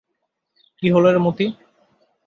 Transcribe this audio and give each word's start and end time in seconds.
কী 0.79 0.87
হল 0.93 1.05
রে 1.05 1.19
মতি? 1.25 1.45